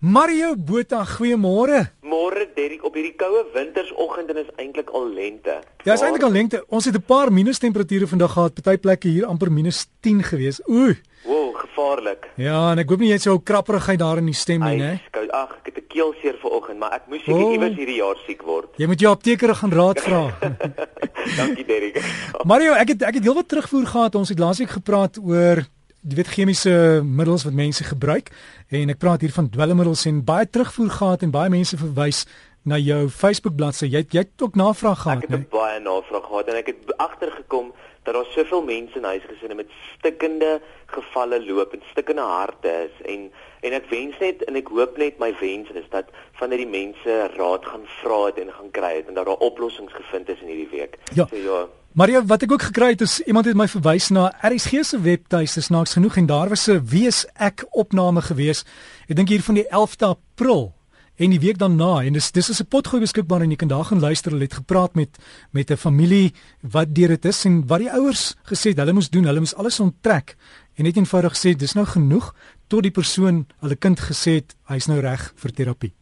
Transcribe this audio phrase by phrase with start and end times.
[0.00, 1.90] Mario Botha, goeiemôre.
[2.00, 5.58] Môre Derrick op hierdie koue wintersoggend en is eintlik al lente.
[5.84, 6.62] Ja, is eintlik al lente.
[6.72, 8.62] Ons het 'n paar minustemperature vandag gehad.
[8.62, 10.62] Party plekke hier amper -10 gewees.
[10.68, 10.96] Ooh.
[11.24, 12.30] Wow, gevaarlik.
[12.36, 15.00] Ja, en ek hoop nie jy het so krapperigheid daar in die stem nie, né?
[15.30, 17.52] Ag, ek het 'n keelseer vanoggend, maar ek moes seker oh.
[17.52, 18.68] iewers hierdie jaar siek word.
[18.76, 20.34] Jy moet jou apteker gaan raad vra.
[21.36, 22.00] Dankie Derrick.
[22.44, 24.14] Mario, ek het ek het heelwat terugvoer gehad.
[24.14, 25.66] Ons het laasweek gepraat oor
[26.00, 26.72] jy weet chemiese
[27.04, 28.30] middels wat mense gebruik
[28.72, 32.24] en ek praat hier van dwelmmiddels en baie terugvoer gehad en baie mense verwys
[32.62, 33.88] na jou Facebook bladsy.
[33.88, 35.24] Jy jy het ook navraag gehad, né?
[35.24, 35.52] Ek het nee?
[35.52, 37.72] baie navraag gehad en ek het agtergekom
[38.04, 43.30] dat daar soveel mense in huisgesinne met stikkende gevalle loop en stikkende harte is en
[43.60, 46.08] en ek wens net en ek hoop net my wens is dat
[46.40, 49.92] van hierdie mense raad gaan vra het en gaan kry het en dat daar oplossings
[49.92, 50.96] gevind is in hierdie week.
[51.12, 51.28] Ja.
[51.28, 51.60] So ja.
[51.90, 55.58] Maria, wat ek ook gekry het is iemand het my verwys na RSG se webtuiste
[55.66, 58.64] snaaks genoeg en daar was 'n wees ek opname gewees.
[59.08, 60.72] Ek dink hier van die 11de April
[61.16, 63.84] en die week daarna en dis dis is 'n potgooi beskikbaar en jy kan daar
[63.84, 64.30] gaan luister.
[64.30, 65.18] Hulle het gepraat met
[65.50, 69.10] met 'n familie wat deur dit is en wat die ouers gesê het hulle moes
[69.10, 69.24] doen.
[69.24, 70.36] Hulle moes alles onttrek
[70.76, 72.34] en net eenvoudig sê dis nou genoeg
[72.68, 75.99] tot die persoon hulle kind gesê het hy's nou reg vir terapie.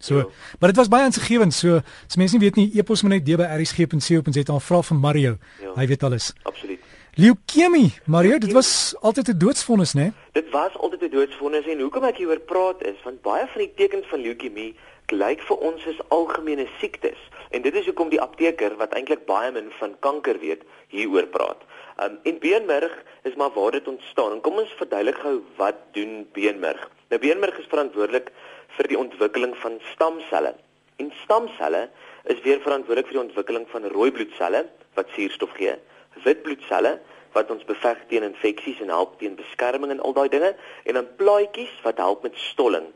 [0.00, 0.26] So, ja.
[0.58, 1.54] maar dit was baie insiggewend.
[1.54, 5.36] So, as mense nie weet nie, epos moet net dbrsg.co.za en vra vir Mario.
[5.60, 5.74] Ja.
[5.76, 6.32] Hy weet alles.
[6.42, 6.80] Absoluut.
[7.20, 10.12] Leukemie, Mario, dit was altyd 'n doodsvonnis, né?
[10.32, 13.72] Dit was altyd 'n doodsvonnis en hoekom ek hieroor praat is want baie van die
[13.74, 14.74] tekens van leukemie
[15.10, 17.18] lyk vir ons is algemene siektes.
[17.50, 21.62] En dit is hoekom die apteker wat eintlik baie min van kanker weet, hieroor praat.
[21.98, 24.32] Um en beenmerg is maar waar dit ontstaan.
[24.32, 26.90] En kom ons verduidelik gou wat doen beenmerg.
[27.08, 28.30] Nou beenmerg is verantwoordelik
[28.76, 30.54] vir die ontwikkeling van stamselle.
[30.96, 31.88] En stamselle
[32.24, 34.66] is weer verantwoordelik vir die ontwikkeling van rooi bloedselle
[34.98, 35.76] wat suurstof gee,
[36.24, 36.98] wit bloedselle
[37.32, 40.54] wat ons beveg teen infeksies en help teen beskerming en al daai dinge
[40.84, 42.88] en dan plaatjies wat help met stolling.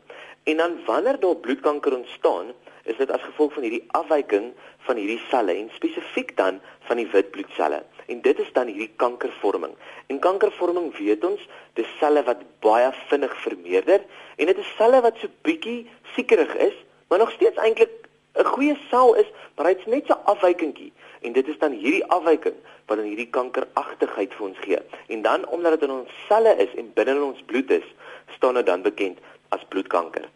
[0.43, 2.51] En dan wanneer daar bloedkanker ontstaan,
[2.85, 4.51] is dit as gevolg van hierdie afwyking
[4.85, 7.81] van hierdie selle en spesifiek dan van die wit bloedselle.
[8.05, 9.73] En dit is dan hierdie kankervorming.
[10.07, 11.41] En kankervorming weet ons,
[11.73, 14.05] dis selle wat baie vinnig vermeerder
[14.37, 16.77] en dit is selle wat so bietjie siekerig is,
[17.09, 18.05] maar nog steeds eintlik
[18.35, 20.91] 'n goeie sel is, maar hy's net so afwykingkie.
[21.21, 22.55] En dit is dan hierdie afwyking
[22.85, 24.79] wat dan hierdie kankeragtigheid vir ons gee.
[25.07, 27.87] En dan omdat dit in ons selle is en binne in ons bloed is,
[28.35, 29.17] staan dit dan bekend
[29.49, 30.27] as bloedkanker.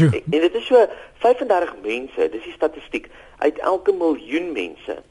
[0.00, 0.86] En, en dit is so
[1.24, 5.02] 35 mense, dis die statistiek, uit elke miljoen mense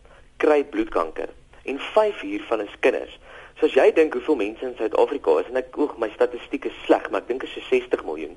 [0.42, 1.30] kry bloedkanker
[1.70, 3.20] en 5 hiervan is kinders.
[3.60, 6.80] So as jy dink hoeveel mense in Suid-Afrika is en ek oog my statistiek is
[6.88, 8.34] sleg, maar ek dink dit is so 60 miljoen.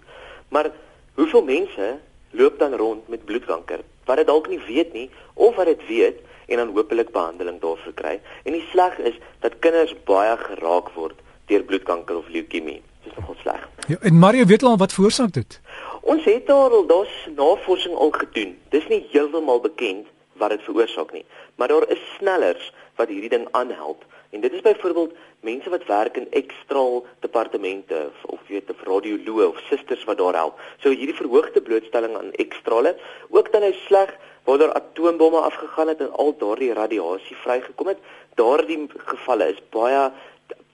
[0.53, 0.69] Maar
[1.17, 1.95] hoeveel mense
[2.37, 5.09] loop dan rond met bloedkanker wat dit dalk nie weet nie
[5.41, 6.21] of wat dit weet
[6.53, 8.19] en dan hopelik behandeling daarvoor kry.
[8.45, 11.17] En die sleg is dat kinders baie geraak word
[11.49, 12.83] deur bloedkanker of leukemie.
[13.05, 13.69] Dit is nogal sleg.
[13.89, 15.61] Ja, en Mario weet al wat veroorsaak dit?
[16.05, 18.51] Ons het al daar's navorsing al gedoen.
[18.69, 21.25] Dis nie heeltemal bekend wat dit veroorsaak nie,
[21.57, 22.67] maar daar is snellers
[22.99, 24.05] wat hierdie ding aanhelp.
[24.37, 29.49] En dit is byvoorbeeld mense wat werk in ekstraal departemente of, of weet of radioloë
[29.49, 30.61] of susters wat daar help.
[30.85, 32.97] So hierdie verhoogde blootstelling aan ekstrale,
[33.31, 34.13] ook dan nou sleg
[34.45, 38.09] waar daar atoombomme afgegaan het en al daardie radiasie vrygekom het.
[38.37, 40.11] Daardie gevalle is baie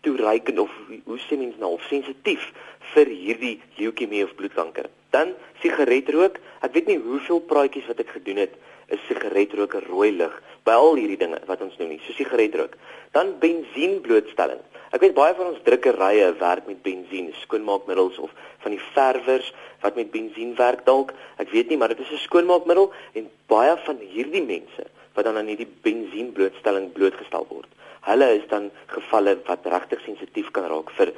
[0.01, 0.75] toereikend of
[1.05, 2.51] hoe sê mens nou sensitief
[2.97, 4.91] vir hierdie leukemie of bloedkanker.
[5.11, 6.39] Dan sigaretrook.
[6.61, 8.55] Ek weet nie hoeveel praatjies wat ek gedoen het
[8.91, 10.35] is sigaretrook 'n rooi lig
[10.65, 12.77] by al hierdie dinge wat ons noem nie, so sigaretrook.
[13.13, 14.61] Dan bensienblootstelling.
[14.91, 19.95] Ek weet baie van ons drukkerye werk met bensien, skoonmaakmiddels of van die verwers wat
[19.95, 21.13] met bensien werk dalk.
[21.39, 24.85] Ek weet nie, maar dit is 'n skoonmaakmiddel en baie van hierdie mense
[25.15, 27.69] wat dan aan hierdie bensienblootstelling blootgestel word.
[28.01, 31.13] Hulle is dan gevalle wat regtig sensitief kan raak vir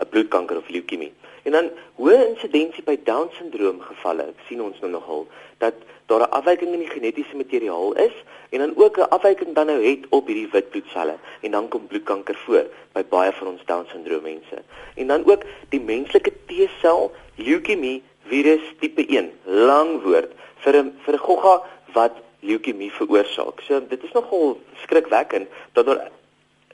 [0.00, 1.12] 'n bloedkanker of leukemie.
[1.44, 1.66] En dan
[2.00, 4.30] hoë insidensie by down syndroom gevalle.
[4.48, 5.26] Sien ons nou nogal
[5.60, 5.74] dat
[6.08, 8.16] daar 'n afwyking in die genetiese materiaal is
[8.50, 11.86] en dan ook 'n afwyking dan nou het op hierdie wit bloedselle en dan kom
[11.86, 14.62] bloedkanker voor by baie van ons down syndroom mense.
[14.94, 21.14] En dan ook die menslike T-sel leukemie virus tipe 1, lang woord vir 'n vir
[21.14, 21.62] 'n gogga
[21.92, 23.60] wat leukemie veroorsaak.
[23.60, 26.10] So dit is nogal skrikwekkend dat daar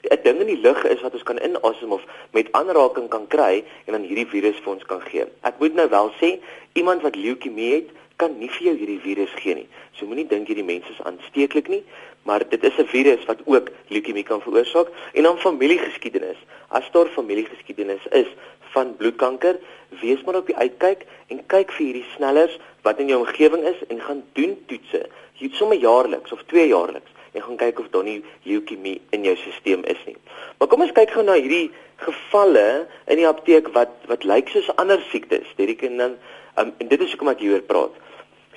[0.09, 3.63] 'n ding in die lug is wat ons kan inasem of met aanraking kan kry
[3.85, 5.25] en dan hierdie virus vir ons kan gee.
[5.41, 6.39] Ek moet nou wel sê,
[6.73, 9.67] iemand wat leukemie het, kan nie vir jou hierdie virus gee nie.
[9.97, 11.83] So moenie dink hierdie mense is aansteeklik nie,
[12.25, 16.37] maar dit is 'n virus wat ook leukemie kan veroorsaak en dan familiegeskiedenis.
[16.69, 18.27] As daar familiegeskiedenis is
[18.73, 19.59] van bloedkanker,
[20.01, 23.79] wees maar op die uitkyk en kyk vir hierdie snellers wat in jou omgewing is
[23.87, 25.09] en gaan doen toetse.
[25.33, 29.35] Jy sommer jaarliks of twee jaarliks en gaan kyk of daar nie leukemie in jou
[29.35, 30.17] stelsel is nie.
[30.59, 34.69] Maar kom ons kyk gou na hierdie gevalle in die apteek wat wat lyk soos
[34.75, 35.47] ander siektes.
[35.57, 36.17] Hierdie kan dan
[36.55, 37.93] Um, en dit is hoekom ek hieroor praat.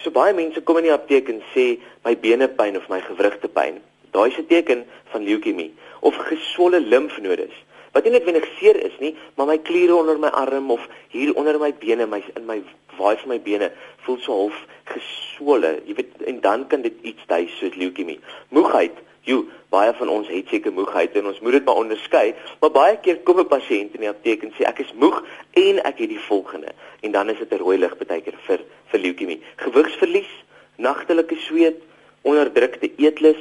[0.02, 1.76] So baie mense kom in die apteek en sê
[2.06, 3.78] my bene pyn of my gewrigte pyn.
[4.14, 7.54] Daai is 'n teken van leukemie of geswolle limfnodes.
[7.94, 10.82] Wat nie noodwendig seer is nie, maar my kliere onder my arm of
[11.14, 12.60] hier onder my bene, my in my
[12.98, 13.70] waai van my bene
[14.04, 14.60] voel so half
[14.90, 15.76] geswolle.
[15.86, 18.20] Jy weet en dan kan dit iets dui soos leukemie.
[18.54, 22.72] Moegheid Jo, baie van ons het seker moegheid en ons moet dit maar onderskei, maar
[22.74, 25.24] baie keer kom 'n pasiënt in die apteek en sê ek is moeg
[25.56, 28.60] en ek het die volgende en dan is dit 'n rooi lig baie keer vir
[28.90, 29.40] vir leukemie.
[29.56, 30.32] Gewigsverlies,
[30.76, 31.80] nagtelike sweet,
[32.22, 33.40] onderdrukte eetlus,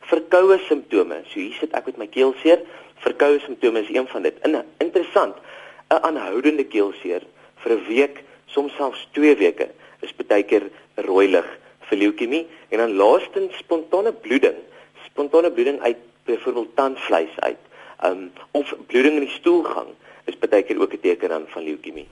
[0.00, 1.22] verkoue simptome.
[1.26, 2.60] So hier sit ek met my keelseer.
[3.04, 4.34] Verkoue simptome is een van dit.
[4.42, 5.36] In interessant,
[5.90, 7.22] 'n aanhoudende keelseer
[7.62, 9.68] vir 'n week, soms selfs 2 weke
[10.00, 11.48] is baie keer rooi lig
[11.88, 14.56] vir leukemie en dan laastens spontane bloeding
[15.14, 17.58] spontane bloeding uit byvoorbeeld tandvleis uit.
[18.04, 19.88] Um of bloeding in die stoelgang
[20.24, 22.08] is baie keer ook 'n teken dan van leukemie.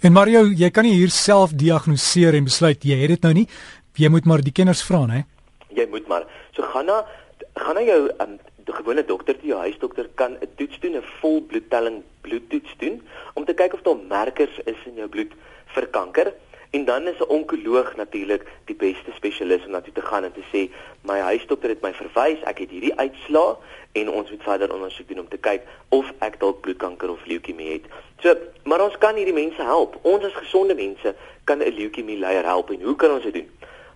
[0.00, 3.48] En Mario, jy kan nie hier self diagnoseer en besluit jy het dit nou nie.
[3.94, 5.24] Jy moet maar die kenners vra, né?
[5.68, 6.26] Jy moet maar.
[6.52, 7.06] So gaan na
[7.54, 11.42] gaan na jou um die gewone dokter, die huisdokter kan 'n toets doen, 'n vol
[11.42, 13.02] bloedtelling bloedtoets doen
[13.34, 15.32] om te kyk of daar merkers is in jou bloed
[15.66, 16.32] vir kanker.
[16.70, 20.32] En dan is 'n onkoloog natuurlik die beste spesialis om na toe te gaan en
[20.32, 20.70] te sê
[21.00, 23.56] my huisdokter het my verwys, ek het hierdie uitslaa
[23.92, 27.72] en ons moet verder ondersoek doen om te kyk of ek dalk bloedkanker of leukemie
[27.72, 27.84] het.
[28.18, 29.98] So, maar ons kan hierdie mense help.
[30.02, 31.14] Ons as gesonde mense
[31.44, 33.48] kan 'n leukemie leier help en hoe kan ons dit doen?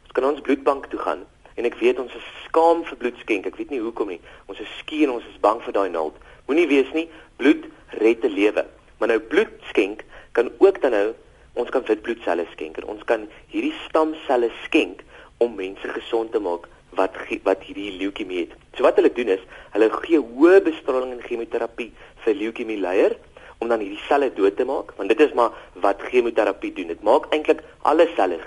[0.02, 1.26] Ons kan ons bloedbank toe gaan
[1.58, 3.46] en ek weet ons is skaam vir bloed skenk.
[3.50, 4.20] Ek weet nie hoekom nie.
[4.46, 6.16] Ons is skie en ons is bang vir daai naald.
[6.46, 7.08] Moenie wees nie.
[7.36, 7.66] Bloed
[7.98, 8.64] red 'n lewe.
[8.98, 11.14] Maar nou bloed skenk kan ook dan nou
[11.58, 15.02] ons kan witbloedselle skenk en ons kan hierdie stamselle skenk
[15.38, 16.68] om mense gesond te maak
[16.98, 18.52] wat wat hierdie leukemie het.
[18.76, 19.42] So wat hulle doen is,
[19.74, 21.90] hulle gee hoë bestraling en chemoterapie
[22.24, 23.16] vir leukemie leier
[23.58, 25.50] om dan hierdie selle dood te maak, want dit is maar
[25.82, 26.92] wat chemoterapie doen.
[26.94, 28.38] Dit maak eintlik alle selle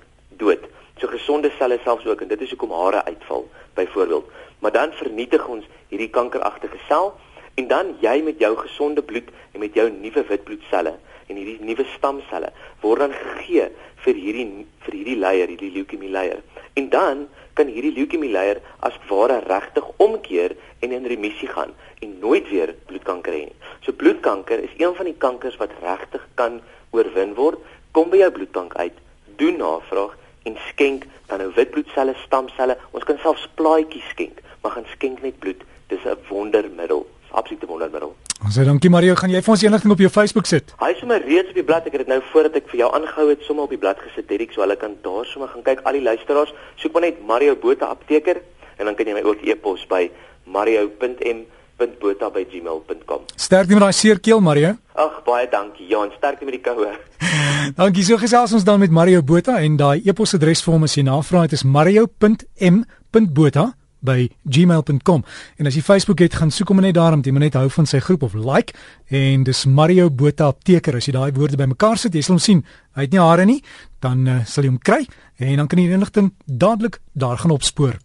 [0.42, 0.66] dood.
[1.00, 3.48] So gesonde selle selfs ook en dit is hoekom hare uitval
[3.78, 4.26] byvoorbeeld.
[4.60, 7.14] Maar dan vernietig ons hierdie kankeragtige sel
[7.56, 10.94] en dan jy met jou gesonde bloed en met jou nuwe witbloedselle
[11.28, 12.52] en hierdie nuwe stamselle
[12.84, 13.70] word dan gegee
[14.06, 14.48] vir hierdie
[14.86, 16.42] vir hierdie leier, hierdie leukemie leier.
[16.80, 17.28] En dan
[17.58, 22.74] kan hierdie leukemie leier as ware regtig omkeer en in remissie gaan en nooit weer
[22.90, 23.60] bloedkanker hê nie.
[23.86, 26.62] So bloedkanker is een van die kankers wat regtig kan
[26.96, 27.60] oorwin word.
[27.92, 28.98] Kom by jou bloedbank uit,
[29.38, 32.78] doen navraag en skenk dan nou witbloedselle, stamselle.
[32.92, 35.62] Ons kan selfs plaatjies skenk, maar gaan skenk net bloed.
[35.88, 37.08] Dis 'n wondermiddel.
[37.32, 38.16] Absolute wondermiddel.
[38.44, 40.74] Ons sê dankie Mario, gaan jy vir ons enigting op jou Facebook sit?
[40.80, 41.86] Hy is sommer reeds op die blad.
[41.86, 44.28] Ek het dit nou voordat ek vir jou aangehou het sommer op die blad gesit,
[44.28, 46.54] Derek, so hulle kan daar sommer gaan kyk al die luisteraars.
[46.76, 48.38] Soek maar net Mario Botha apteker
[48.78, 50.10] en dan kan jy my ook e-pos by
[50.46, 53.20] mario.m.botha@gmail.com.
[53.36, 54.76] Sterkte met daai seerkeel Mario.
[54.94, 55.88] Ag, baie dankie.
[55.88, 56.98] Ja, en sterkte met die koue.
[57.78, 58.04] dankie.
[58.04, 61.44] So gesels ons dan met Mario Botha en daai e-posadres vir hom as jy navraag
[61.50, 63.66] het is mario.m.botha
[64.02, 65.22] by gmail.com
[65.62, 67.70] en as jy Facebook het gaan soek hom net daar om jy moet net hou
[67.70, 68.74] van sy groep of like.
[69.10, 70.96] En dis Mario Botha apteker.
[70.98, 72.64] As jy daai woorde bymekaar sit jy sal hom sien.
[72.98, 73.62] Hy het nie hare nie.
[74.02, 75.06] Dan uh, sal jy hom kry
[75.42, 77.98] en dan kan jy inligting dadelik daar gaan opspoor